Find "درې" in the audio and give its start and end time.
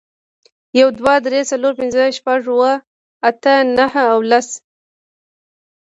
1.25-1.41